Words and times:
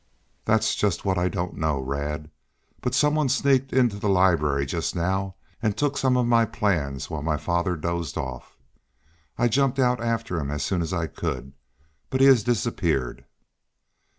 "That's 0.45 0.73
just 0.73 1.05
what 1.05 1.19
I 1.19 1.29
don't 1.29 1.55
know. 1.57 1.79
Rad. 1.79 2.31
But 2.81 2.95
some 2.95 3.13
one 3.13 3.29
sneaked 3.29 3.71
into 3.71 3.99
the 3.99 4.09
library 4.09 4.65
just 4.65 4.95
now 4.95 5.35
and 5.61 5.77
took 5.77 5.95
some 5.95 6.17
of 6.17 6.25
my 6.25 6.43
plans 6.43 7.11
while 7.11 7.21
my 7.21 7.37
father 7.37 7.75
dozed 7.77 8.17
off. 8.17 8.57
I 9.37 9.47
jumped 9.47 9.77
out 9.77 10.01
after 10.01 10.39
him 10.39 10.49
as 10.49 10.63
soon 10.63 10.81
as 10.81 10.91
I 10.91 11.05
could, 11.05 11.53
but 12.09 12.19
he 12.19 12.25
has 12.25 12.41
disappeared." 12.41 13.25